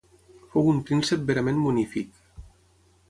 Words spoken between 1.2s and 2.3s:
verament munífic.